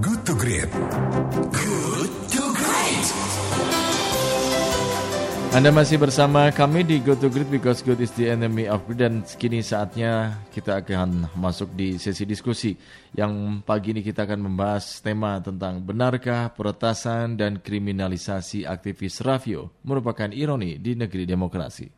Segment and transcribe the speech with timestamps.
[0.00, 0.70] Good to Great.
[1.52, 3.06] Good to Great.
[5.52, 9.04] Anda masih bersama kami di Go to Great because good is the enemy of great
[9.04, 12.72] dan kini saatnya kita akan masuk di sesi diskusi
[13.12, 20.32] yang pagi ini kita akan membahas tema tentang benarkah peretasan dan kriminalisasi aktivis Rafio merupakan
[20.32, 21.97] ironi di negeri demokrasi.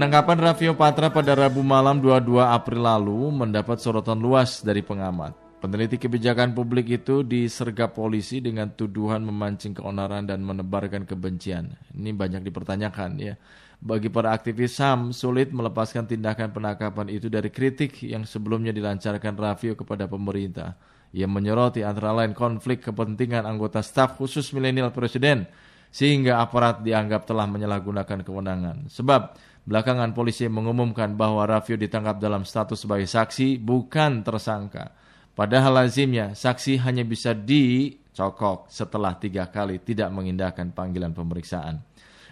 [0.00, 5.36] Penangkapan Raffio Patra pada Rabu malam 22 April lalu mendapat sorotan luas dari pengamat.
[5.60, 11.76] Peneliti kebijakan publik itu disergap polisi dengan tuduhan memancing keonaran dan menebarkan kebencian.
[11.92, 13.36] Ini banyak dipertanyakan ya.
[13.76, 19.76] Bagi para aktivis HAM, sulit melepaskan tindakan penangkapan itu dari kritik yang sebelumnya dilancarkan Raffio
[19.76, 20.80] kepada pemerintah.
[21.12, 25.44] Ia menyoroti antara lain konflik kepentingan anggota staf khusus milenial presiden,
[25.92, 28.88] sehingga aparat dianggap telah menyalahgunakan kewenangan.
[28.88, 34.96] Sebab Belakangan polisi mengumumkan bahwa Raffio ditangkap dalam status sebagai saksi bukan tersangka.
[35.36, 41.80] Padahal lazimnya saksi hanya bisa dicokok setelah tiga kali tidak mengindahkan panggilan pemeriksaan.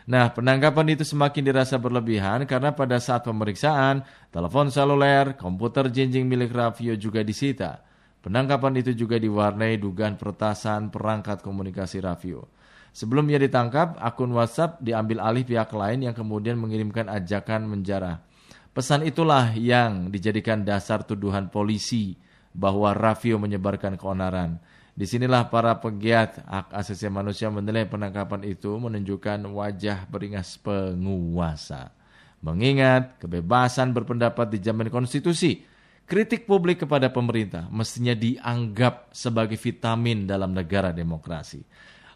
[0.08, 4.00] Nah, penangkapan itu semakin dirasa berlebihan karena pada saat pemeriksaan,
[4.32, 7.84] telepon seluler, komputer jinjing milik Raffio juga disita.
[8.24, 12.48] Penangkapan itu juga diwarnai dugaan peretasan perangkat komunikasi Raffio.
[12.92, 18.24] Sebelum ia ditangkap, akun WhatsApp diambil alih pihak lain yang kemudian mengirimkan ajakan menjarah.
[18.74, 22.14] Pesan itulah yang dijadikan dasar tuduhan polisi
[22.54, 24.62] bahwa Raffio menyebarkan keonaran.
[24.98, 31.94] Di sinilah para pegiat hak asasi manusia menilai penangkapan itu menunjukkan wajah beringas penguasa.
[32.42, 35.62] Mengingat kebebasan berpendapat dijamin konstitusi,
[36.02, 41.62] kritik publik kepada pemerintah mestinya dianggap sebagai vitamin dalam negara demokrasi.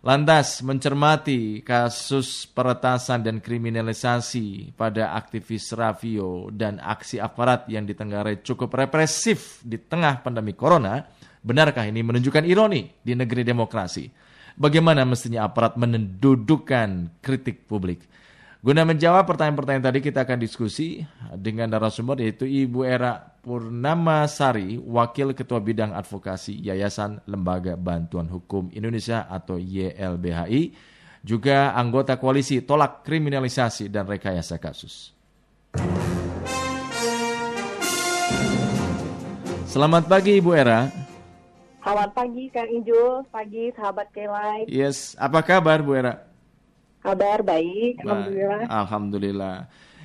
[0.03, 8.75] Lantas mencermati kasus peretasan dan kriminalisasi pada aktivis Raffio dan aksi aparat yang ditenggarai cukup
[8.75, 11.07] represif di tengah pandemi corona,
[11.39, 14.11] benarkah ini menunjukkan ironi di negeri demokrasi?
[14.59, 18.03] Bagaimana mestinya aparat mendudukkan kritik publik?
[18.59, 20.99] Guna menjawab pertanyaan-pertanyaan tadi kita akan diskusi
[21.39, 28.71] dengan narasumber yaitu Ibu Era Purnama Sari, Wakil Ketua Bidang Advokasi Yayasan Lembaga Bantuan Hukum
[28.71, 30.71] Indonesia atau YLBHI,
[31.27, 35.11] juga anggota koalisi tolak kriminalisasi dan rekayasa kasus.
[39.67, 40.87] Selamat pagi Ibu Era.
[41.83, 44.71] Selamat pagi Kang Injul, pagi sahabat Kelai.
[44.71, 46.31] Yes, apa kabar Bu Era?
[47.03, 48.71] Kabar baik, alhamdulillah.
[48.71, 49.57] Alhamdulillah.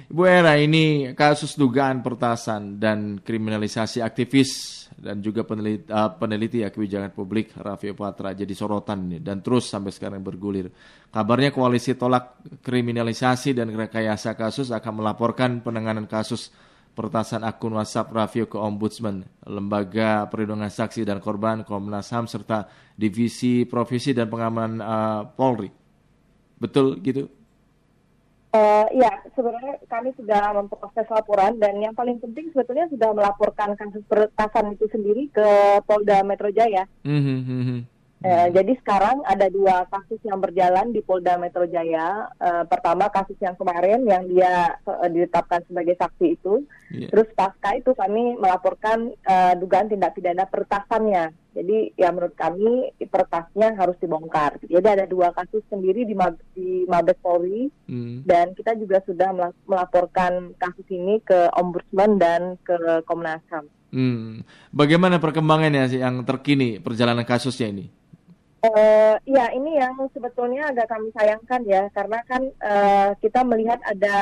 [0.08, 6.72] Ibu Era, ini kasus dugaan pertasan dan kriminalisasi aktivis dan juga peneliti, uh, peneliti ya
[6.72, 10.72] kebijakan publik Raffio Patra jadi sorotan nih, dan terus sampai sekarang bergulir.
[11.12, 16.56] Kabarnya koalisi tolak kriminalisasi dan rekayasa kasus akan melaporkan penanganan kasus
[16.96, 22.64] pertasan akun WhatsApp Raffio ke Ombudsman, Lembaga Perlindungan Saksi dan Korban, Komnas HAM, serta
[22.96, 25.68] Divisi Profesi dan Pengamanan uh, Polri.
[26.58, 27.37] Betul gitu?
[28.58, 34.02] Uh, ya, sebenarnya kami sudah memproses laporan dan yang paling penting sebetulnya sudah melaporkan kasus
[34.10, 35.50] peretasan itu sendiri ke
[35.86, 36.90] Polda Metro Jaya.
[37.06, 37.97] Mm -hmm.
[38.18, 42.26] Uh, jadi sekarang ada dua kasus yang berjalan di Polda Metro Jaya.
[42.42, 46.66] Uh, pertama kasus yang kemarin yang dia uh, ditetapkan sebagai saksi itu.
[46.90, 47.14] Yeah.
[47.14, 51.30] Terus pasca itu kami melaporkan uh, dugaan tindak pidana peretasannya.
[51.58, 54.62] Jadi ya menurut kami pertasnya harus dibongkar.
[54.66, 58.30] Jadi ada dua kasus sendiri di, Mab di Mabes Polri mm.
[58.30, 59.34] dan kita juga sudah
[59.66, 63.66] melaporkan kasus ini ke Ombudsman dan ke Komnas HAM.
[63.88, 64.44] Hmm.
[64.76, 67.86] Bagaimana perkembangannya sih yang terkini perjalanan kasusnya ini?
[68.58, 74.18] Uh, ya ini yang sebetulnya agak kami sayangkan ya karena kan uh, kita melihat ada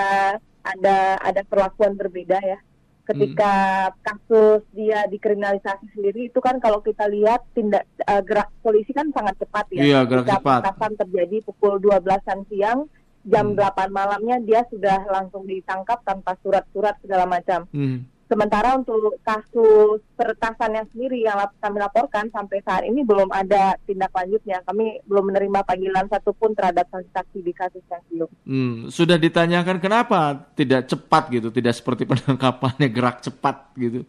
[0.60, 2.60] ada ada perlakuan berbeda ya
[3.06, 3.54] ketika
[3.88, 3.96] hmm.
[4.02, 9.38] kasus dia dikriminalisasi sendiri itu kan kalau kita lihat tindak uh, gerak polisi kan sangat
[9.38, 10.66] cepat ya iya, gerak cepat.
[11.06, 12.90] terjadi pukul 12-an siang
[13.26, 13.62] jam hmm.
[13.62, 18.15] 8 malamnya dia sudah langsung ditangkap tanpa surat-surat segala macam hmm.
[18.26, 24.66] Sementara untuk kasus peretasannya sendiri yang kami laporkan sampai saat ini belum ada tindak lanjutnya.
[24.66, 28.30] Kami belum menerima panggilan satupun terhadap saksi-saksi di kasus yang belum.
[28.50, 34.02] Hmm, sudah ditanyakan kenapa tidak cepat gitu, tidak seperti penangkapannya gerak cepat gitu?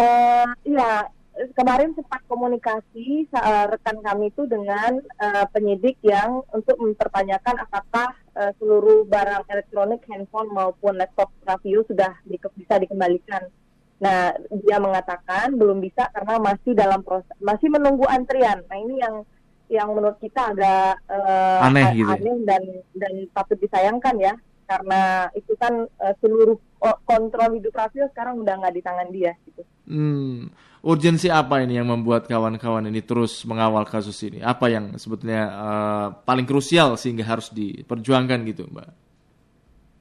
[0.00, 1.10] Uh, ya,
[1.58, 8.54] kemarin sempat komunikasi uh, rekan kami itu dengan uh, penyidik yang untuk mempertanyakan apakah uh,
[8.62, 13.50] seluruh barang elektronik, handphone maupun laptop Rafio sudah di, bisa dikembalikan.
[13.98, 14.30] Nah,
[14.62, 18.62] dia mengatakan belum bisa karena masih dalam proses, masih menunggu antrian.
[18.70, 19.26] Nah, ini yang
[19.66, 22.06] yang menurut kita agak uh, aneh, gitu.
[22.06, 22.14] Ya?
[22.14, 22.62] aneh dan
[22.94, 24.38] dan patut disayangkan ya,
[24.70, 26.54] karena itu kan uh, seluruh
[27.02, 29.66] kontrol hidup Rafio sekarang udah nggak di tangan dia gitu.
[29.88, 30.52] Hmm.
[30.78, 34.38] Urgensi apa ini yang membuat kawan-kawan ini terus mengawal kasus ini?
[34.38, 38.88] Apa yang sebetulnya uh, paling krusial sehingga harus diperjuangkan gitu, Mbak?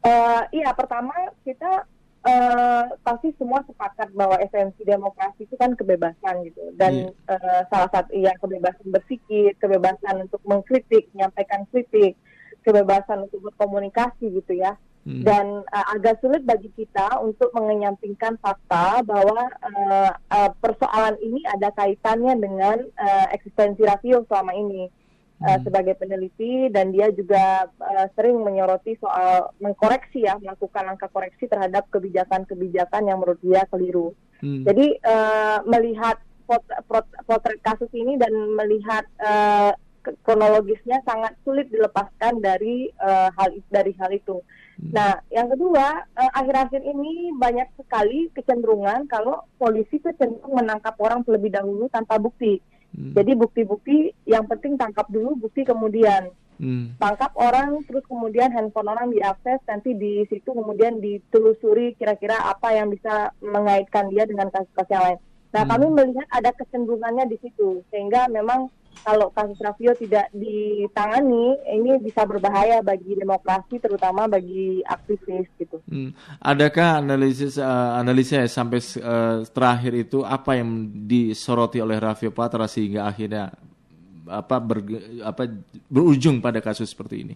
[0.06, 1.12] Uh, iya, pertama
[1.42, 1.82] kita
[2.30, 7.12] uh, pasti semua sepakat bahwa esensi demokrasi itu kan kebebasan gitu, dan yeah.
[7.26, 7.36] Iya.
[7.42, 12.14] uh, salah satu ya kebebasan berpikir, kebebasan untuk mengkritik, menyampaikan kritik,
[12.62, 15.24] kebebasan untuk berkomunikasi gitu ya Hmm.
[15.24, 21.72] Dan uh, agak sulit bagi kita untuk mengenyampingkan fakta bahwa uh, uh, persoalan ini ada
[21.72, 24.92] kaitannya dengan uh, eksistensi rasio selama ini
[25.40, 25.64] uh, hmm.
[25.64, 31.88] sebagai peneliti dan dia juga uh, sering menyoroti soal mengkoreksi ya melakukan langkah koreksi terhadap
[31.88, 34.12] kebijakan-kebijakan yang menurut dia keliru.
[34.44, 34.68] Hmm.
[34.68, 36.84] Jadi uh, melihat potret,
[37.24, 39.72] potret kasus ini dan melihat uh,
[40.24, 44.40] kronologisnya sangat sulit dilepaskan dari uh, hal dari hal itu.
[44.78, 44.92] Hmm.
[44.94, 51.26] Nah, yang kedua, uh, akhir-akhir ini banyak sekali kecenderungan kalau polisi itu cenderung menangkap orang
[51.26, 52.62] terlebih dahulu tanpa bukti.
[52.94, 53.14] Hmm.
[53.18, 56.30] Jadi bukti-bukti yang penting tangkap dulu, bukti kemudian.
[56.58, 56.98] Hmm.
[56.98, 62.90] Tangkap orang, terus kemudian handphone orang diakses, nanti di situ kemudian ditelusuri kira-kira apa yang
[62.90, 65.20] bisa mengaitkan dia dengan kasus-kasus yang lain.
[65.54, 65.72] Nah, hmm.
[65.74, 72.24] kami melihat ada kecenderungannya di situ, sehingga memang kalau kasus Raffio tidak ditangani, ini bisa
[72.24, 75.82] berbahaya bagi demokrasi, terutama bagi aktivis gitu.
[75.90, 76.14] Hmm.
[76.40, 83.10] Adakah analisis uh, analisa sampai uh, terakhir itu apa yang disoroti oleh Raffio Patra sehingga
[83.10, 83.52] akhirnya
[84.28, 84.84] apa ber,
[85.24, 85.48] apa
[85.88, 87.36] berujung pada kasus seperti ini?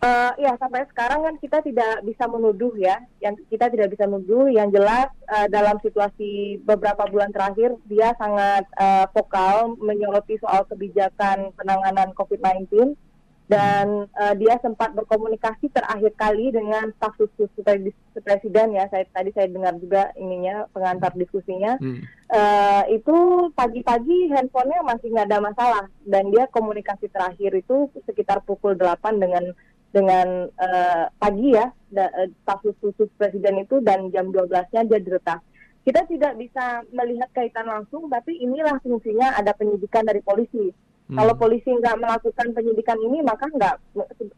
[0.00, 4.48] Uh, ya sampai sekarang kan kita tidak bisa menuduh ya, yang kita tidak bisa menuduh.
[4.48, 11.52] Yang jelas uh, dalam situasi beberapa bulan terakhir dia sangat uh, vokal menyoroti soal kebijakan
[11.52, 12.96] penanganan COVID-19
[13.50, 17.50] dan uh, dia sempat berkomunikasi terakhir kali dengan staf khusus
[18.22, 18.86] presiden ya.
[18.88, 21.74] Saya tadi saya dengar juga ininya pengantar diskusinya.
[21.82, 22.00] Hmm.
[22.30, 23.16] Uh, itu
[23.58, 29.50] pagi-pagi handphonenya masih nggak ada masalah dan dia komunikasi terakhir itu sekitar pukul 8 dengan
[29.90, 31.66] dengan uh, pagi ya
[32.46, 35.42] status eh, khusus presiden itu dan jam 12-nya dia diretas.
[35.82, 40.70] Kita tidak bisa melihat kaitan langsung, tapi inilah fungsinya ada penyidikan dari polisi.
[41.10, 41.18] Hmm.
[41.18, 43.74] Kalau polisi nggak melakukan penyidikan ini, maka nggak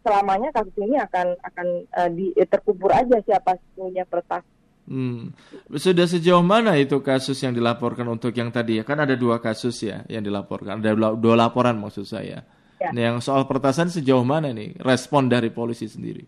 [0.00, 4.46] selamanya kasus ini akan akan uh, di, terkubur aja siapa punya pertas.
[4.88, 5.36] Hmm.
[5.76, 8.84] Sudah sejauh mana itu kasus yang dilaporkan untuk yang tadi ya?
[8.86, 12.42] Kan ada dua kasus ya yang dilaporkan, ada dua laporan maksud saya.
[12.82, 12.90] Ya.
[12.90, 16.26] Nah, yang soal pertasan sejauh mana nih respon dari polisi sendiri?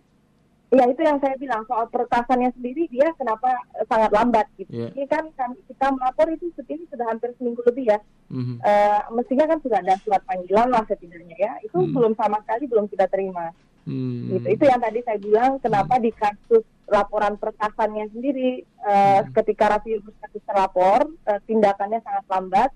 [0.74, 3.46] Ya itu yang saya bilang soal pertasannya sendiri dia kenapa
[3.86, 4.70] sangat lambat gitu.
[4.74, 4.90] Yeah.
[4.90, 7.98] Ini kan kami, kita melapor itu ini sudah hampir seminggu lebih ya.
[8.34, 8.56] Mm-hmm.
[8.58, 11.52] Uh, mestinya kan sudah ada surat panggilan lah setidaknya ya.
[11.62, 11.94] Itu mm.
[11.94, 13.54] belum sama sekali belum kita terima.
[13.86, 14.34] Mm.
[14.34, 14.46] Gitu.
[14.58, 16.02] Itu yang tadi saya bilang kenapa mm.
[16.02, 19.30] di kasus laporan pertasannya sendiri uh, mm.
[19.30, 22.70] ketika Raffi kasus terlapor uh, tindakannya sangat lambat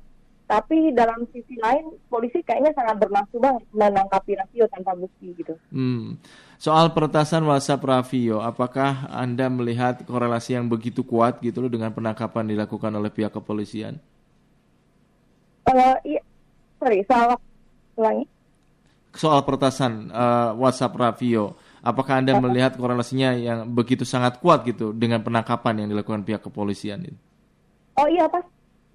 [0.48, 5.52] tapi dalam sisi lain polisi kayaknya sangat bernafsu banget menangkapi Raffio tanpa bukti gitu.
[5.68, 6.16] Hmm.
[6.56, 12.48] Soal peretasan WhatsApp Raffio, apakah Anda melihat korelasi yang begitu kuat gitu loh dengan penangkapan
[12.48, 14.00] dilakukan oleh pihak kepolisian?
[15.68, 16.24] Uh, iya,
[16.80, 17.36] sorry, soal
[18.00, 18.24] ulangi.
[19.12, 25.20] Soal peretasan uh, WhatsApp Raffio, apakah Anda melihat korelasinya yang begitu sangat kuat gitu dengan
[25.20, 27.04] penangkapan yang dilakukan pihak kepolisian?
[28.00, 28.42] Oh iya, pas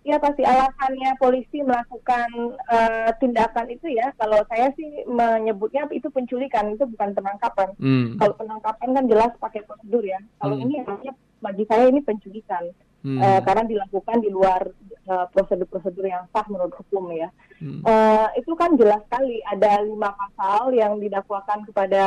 [0.04, 2.28] Ya pasti alasannya polisi melakukan
[2.68, 4.12] uh, tindakan itu ya.
[4.20, 7.72] Kalau saya sih menyebutnya itu penculikan, itu bukan penangkapan.
[7.80, 8.20] Hmm.
[8.20, 10.20] Kalau penangkapan kan jelas pakai prosedur ya.
[10.44, 10.64] Kalau hmm.
[10.68, 12.72] ini namanya bagi saya ini penculikan
[13.04, 13.20] hmm.
[13.20, 14.64] uh, karena dilakukan di luar
[15.04, 17.28] prosedur prosedur-prosedur yang sah menurut hukum ya.
[17.60, 17.84] Hmm.
[17.84, 22.04] Uh, itu kan jelas sekali ada lima pasal yang didakwakan kepada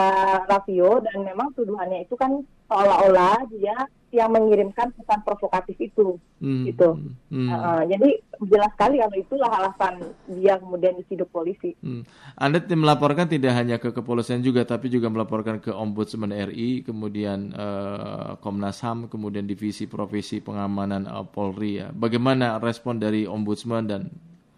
[0.48, 2.40] Raffio dan memang tuduhannya itu kan
[2.72, 3.76] seolah-olah dia
[4.16, 6.64] yang mengirimkan pesan provokatif itu hmm.
[6.72, 6.96] gitu
[7.28, 7.48] hmm.
[7.52, 8.08] Uh, jadi
[8.48, 9.94] jelas sekali kalau itulah alasan
[10.40, 12.02] dia kemudian disiduk polisi hmm.
[12.40, 18.40] Anda melaporkan tidak hanya ke kepolisian juga tapi juga melaporkan ke Ombudsman RI kemudian uh,
[18.40, 24.08] Komnas HAM kemudian divisi profesi pengamanan uh, Polri ya bagaimana respon dari Ombudsman dan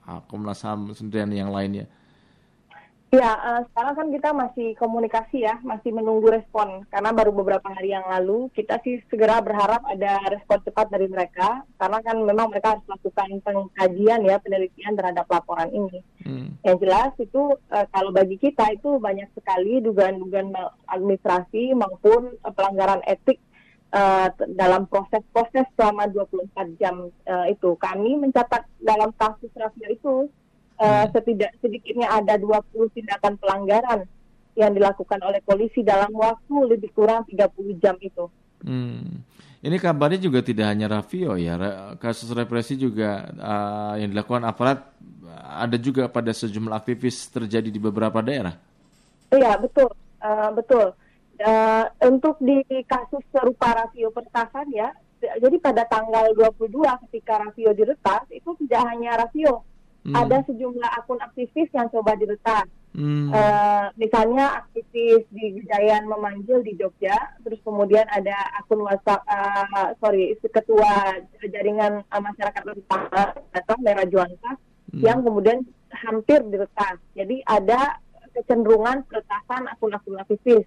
[0.07, 1.91] uh, Komnas HAM sendirian yang lainnya
[3.09, 6.85] Ya, uh, sekarang kan kita masih komunikasi ya, masih menunggu respon.
[6.93, 11.65] Karena baru beberapa hari yang lalu, kita sih segera berharap ada respon cepat dari mereka.
[11.81, 16.05] Karena kan memang mereka harus melakukan pengkajian ya, penelitian terhadap laporan ini.
[16.21, 16.53] Hmm.
[16.61, 20.53] Yang jelas itu uh, kalau bagi kita itu banyak sekali dugaan-dugaan
[20.93, 23.41] administrasi maupun uh, pelanggaran etik
[23.97, 27.73] uh, dalam proses-proses selama 24 jam uh, itu.
[27.81, 30.29] Kami mencatat dalam kasus Rafia itu
[30.78, 34.06] uh, setidak sedikitnya ada 20 tindakan pelanggaran
[34.58, 38.26] yang dilakukan oleh polisi dalam waktu lebih kurang 30 jam itu.
[38.66, 39.23] Hmm.
[39.58, 41.58] Ini kabarnya juga tidak hanya Rafio ya,
[41.99, 44.94] kasus represi juga uh, yang dilakukan aparat
[45.38, 48.54] ada juga pada sejumlah aktivis terjadi di beberapa daerah.
[49.35, 49.90] Iya betul,
[50.23, 50.94] uh, betul.
[51.38, 56.70] Uh, untuk di kasus serupa Rafio pertasan ya, jadi pada tanggal 22
[57.11, 59.66] ketika Rafio diretas itu tidak hanya Rafio,
[60.09, 60.17] hmm.
[60.17, 62.65] ada sejumlah akun aktivis yang coba diretas.
[62.97, 63.31] Hmm.
[63.31, 70.35] Uh, misalnya aktivis di Gejayan memanggil di Jogja, terus kemudian ada akun WhatsApp, uh, sorry,
[70.41, 74.57] ketua jaringan uh, masyarakat utama atau Merah Juanta
[74.91, 75.05] hmm.
[75.05, 75.62] yang kemudian
[75.93, 76.97] hampir diretas.
[77.12, 78.00] Jadi ada
[78.33, 80.67] kecenderungan peretasan akun-akun aktivis,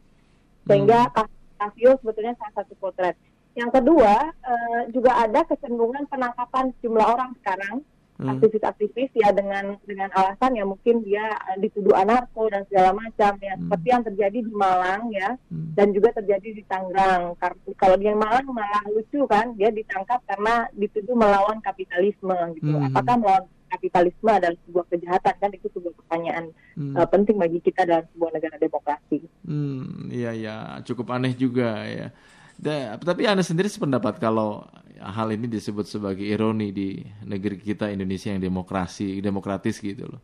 [0.70, 1.28] sehingga hmm.
[1.58, 3.18] Casio sebetulnya salah satu potret.
[3.58, 7.84] Yang kedua, uh, juga ada kecenderungan penangkapan sejumlah orang sekarang
[8.22, 8.38] Hmm.
[8.38, 13.58] aktivis-aktivis ya dengan dengan alasan ya mungkin dia uh, dituduh anarko dan segala macam ya
[13.58, 13.66] hmm.
[13.66, 15.74] seperti yang terjadi di Malang ya hmm.
[15.74, 17.34] dan juga terjadi di Tangerang
[17.82, 22.94] kalau di Malang malah lucu kan dia ditangkap karena dituduh melawan kapitalisme gitu hmm.
[22.94, 26.94] apakah melawan kapitalisme adalah sebuah kejahatan kan itu sebuah pertanyaan hmm.
[26.94, 29.20] uh, penting bagi kita dalam sebuah negara demokrasi.
[29.48, 32.14] Hmm, iya ya cukup aneh juga ya.
[32.62, 34.62] Da, tapi Anda sendiri sependapat kalau
[35.02, 40.22] hal ini disebut sebagai ironi di negeri kita Indonesia yang demokrasi, demokratis gitu loh.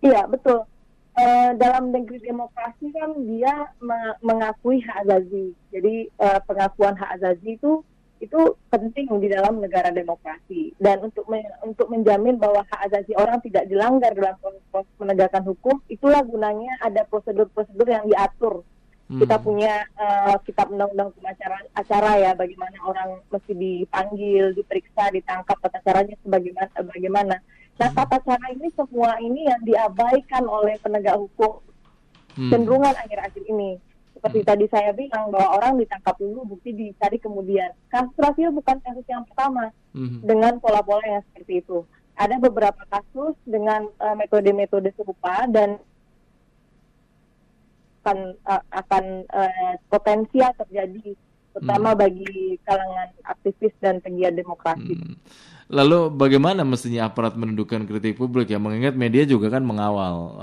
[0.00, 0.64] Iya, betul.
[1.12, 3.68] E, dalam negeri demokrasi kan dia
[4.24, 5.52] mengakui hak azazi.
[5.68, 7.84] Jadi e, pengakuan hak azazi itu
[8.16, 13.44] itu penting di dalam negara demokrasi dan untuk me, untuk menjamin bahwa hak azazi orang
[13.44, 14.40] tidak dilanggar dalam
[14.72, 18.64] proses penegakan hukum itulah gunanya ada prosedur-prosedur yang diatur
[19.06, 19.22] Hmm.
[19.22, 25.78] Kita punya uh, kitab undang-undang acara, acara ya, bagaimana orang mesti dipanggil, diperiksa, ditangkap, tata
[25.86, 26.74] caranya sebagaimana.
[26.74, 27.36] Bagaimana.
[27.78, 27.96] Nah, hmm.
[28.02, 31.62] tata cara ini semua ini yang diabaikan oleh penegak hukum
[32.34, 32.50] hmm.
[32.50, 33.78] cenderungan akhir-akhir ini.
[34.16, 34.48] Seperti hmm.
[34.48, 37.70] tadi saya bilang bahwa orang ditangkap dulu, bukti dicari kemudian.
[37.86, 40.26] Kasus Rafael bukan kasus yang pertama hmm.
[40.26, 41.86] dengan pola-pola yang seperti itu.
[42.16, 45.78] Ada beberapa kasus dengan uh, metode-metode serupa dan
[48.06, 51.18] akan uh, akan uh, potensial terjadi
[51.50, 51.98] terutama hmm.
[51.98, 54.94] bagi kalangan aktivis dan pegiat demokrasi.
[54.94, 55.18] Hmm.
[55.66, 60.38] Lalu bagaimana mestinya aparat menundukkan kritik publik ya mengingat media juga kan mengawal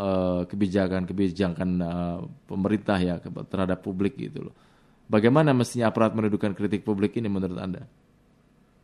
[0.51, 2.17] kebijakan-kebijakan uh, uh,
[2.50, 4.55] pemerintah ya terhadap publik gitu loh.
[5.08, 7.88] Bagaimana mestinya aparat menundukkan kritik publik ini menurut Anda?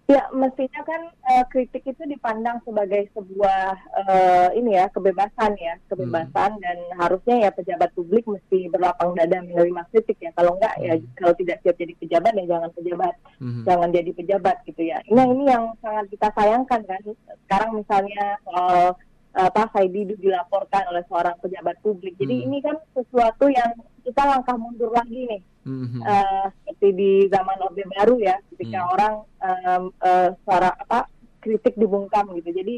[0.09, 6.57] Ya, mestinya kan uh, kritik itu dipandang sebagai sebuah uh, ini ya kebebasan ya, kebebasan
[6.57, 6.63] hmm.
[6.65, 10.33] dan harusnya ya pejabat publik mesti berlapang dada menerima kritik ya.
[10.33, 11.05] Kalau enggak ya, hmm.
[11.05, 13.61] ya kalau tidak siap jadi pejabat ya jangan pejabat, hmm.
[13.69, 14.97] jangan jadi pejabat gitu ya.
[15.13, 17.01] Nah ini yang sangat kita sayangkan kan.
[17.45, 18.97] Sekarang misalnya soal
[19.29, 22.17] apa Saidi dilaporkan oleh seorang pejabat publik.
[22.17, 22.45] Jadi hmm.
[22.49, 23.71] ini kan sesuatu yang
[24.09, 26.01] kita langkah mundur lagi nih mm-hmm.
[26.01, 28.89] uh, seperti di zaman orde baru ya ketika mm.
[28.97, 31.05] orang um, uh, suara apa
[31.45, 32.75] kritik dibungkam gitu jadi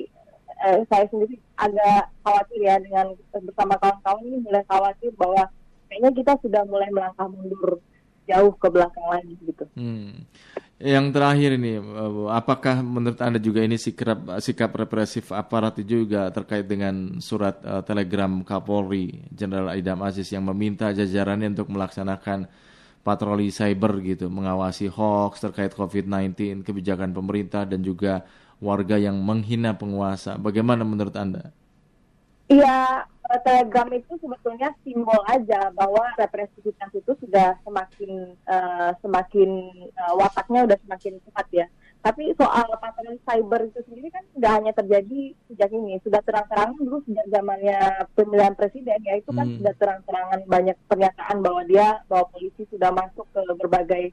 [0.68, 5.44] uh, saya sendiri agak khawatir ya dengan bersama kawan-kawan ini mulai khawatir bahwa
[5.88, 7.80] kayaknya kita sudah mulai melangkah mundur
[8.30, 9.66] jauh ke belakang lagi gitu.
[9.76, 10.24] Hmm.
[10.82, 11.78] Yang terakhir ini,
[12.34, 18.42] apakah menurut anda juga ini sikap sikap represif aparat juga terkait dengan surat uh, telegram
[18.42, 22.50] Kapolri Jenderal Idam Aziz yang meminta jajarannya untuk melaksanakan
[23.06, 28.26] patroli cyber gitu, mengawasi hoax terkait COVID-19, kebijakan pemerintah dan juga
[28.58, 30.38] warga yang menghina penguasa.
[30.42, 31.54] Bagaimana menurut Anda?
[32.50, 33.06] Iya,
[33.40, 39.50] Telegram itu sebetulnya simbol aja bahwa represivitas itu sudah semakin uh, semakin
[39.96, 41.66] uh, wataknya udah semakin cepat ya.
[42.02, 46.98] Tapi soal patroli cyber itu sendiri kan tidak hanya terjadi sejak ini, sudah terang-terangan dulu
[47.06, 47.78] sejak zamannya
[48.18, 49.58] pemilihan presiden ya itu kan hmm.
[49.62, 54.04] sudah terang-terangan banyak pernyataan bahwa dia bahwa polisi sudah masuk ke berbagai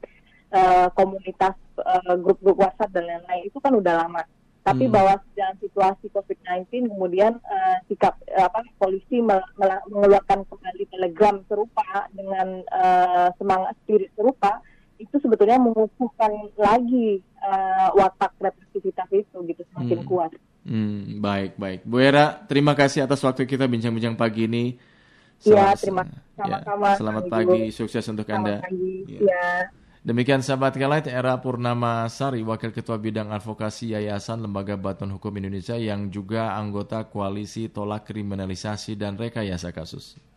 [0.53, 4.23] uh, komunitas uh, grup-grup WhatsApp dan lain-lain itu kan udah lama.
[4.69, 4.93] Tapi hmm.
[4.93, 12.61] bahwa dalam situasi COVID-19 kemudian uh, sikap uh, apa polisi mengeluarkan kembali telegram serupa dengan
[12.69, 14.61] uh, semangat spirit serupa
[15.01, 20.07] itu sebetulnya mengukuhkan lagi uh, watak represivitas itu gitu semakin hmm.
[20.07, 20.31] kuat.
[20.69, 24.77] Hmm, baik baik, Bu Era, terima kasih atas waktu kita bincang-bincang pagi ini.
[25.39, 26.19] Iya, terima kasih.
[26.45, 26.57] Ya,
[26.99, 28.55] selamat pagi, sukses untuk selamat anda.
[28.69, 28.93] Pagi.
[29.07, 29.19] Ya.
[29.33, 29.47] ya.
[29.99, 35.75] Demikian sahabat Kelight, era Purnama Sari, Wakil Ketua Bidang Advokasi Yayasan Lembaga Bantuan Hukum Indonesia
[35.75, 40.28] yang juga anggota Koalisi Tolak Kriminalisasi dan Rekayasa Kasus.